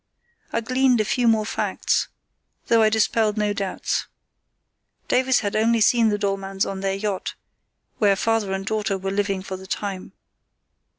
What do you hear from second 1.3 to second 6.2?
facts, though I dispelled no doubts. Davies had only seen the